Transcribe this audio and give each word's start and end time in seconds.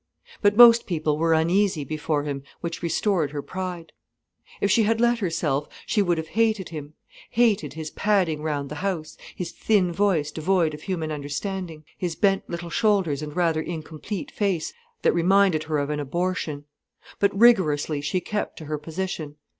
But 0.41 0.57
most 0.57 0.87
people 0.87 1.19
were 1.19 1.35
uneasy 1.35 1.83
before 1.83 2.23
him, 2.23 2.41
which 2.61 2.81
restored 2.81 3.29
her 3.29 3.43
pride. 3.43 3.91
If 4.59 4.71
she 4.71 4.81
had 4.81 4.99
let 4.99 5.19
herself, 5.19 5.67
she 5.85 6.01
would 6.01 6.17
have 6.17 6.29
hated 6.29 6.69
him, 6.69 6.95
hated 7.29 7.73
his 7.73 7.91
padding 7.91 8.41
round 8.41 8.69
the 8.69 8.81
house, 8.81 9.15
his 9.35 9.51
thin 9.51 9.91
voice 9.91 10.31
devoid 10.31 10.73
of 10.73 10.81
human 10.81 11.11
understanding, 11.11 11.85
his 11.99 12.15
bent 12.15 12.49
little 12.49 12.71
shoulders 12.71 13.21
and 13.21 13.35
rather 13.35 13.61
incomplete 13.61 14.31
face 14.31 14.73
that 15.03 15.13
reminded 15.13 15.65
her 15.65 15.77
of 15.77 15.91
an 15.91 15.99
abortion. 15.99 16.65
But 17.19 17.39
rigorously 17.39 18.01
she 18.01 18.21
kept 18.21 18.57
to 18.57 18.65
her 18.65 18.79
position. 18.79 19.35